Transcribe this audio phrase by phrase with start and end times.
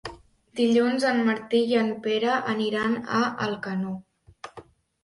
[0.59, 3.95] Dilluns en Martí i en Pere iran a Alcanó.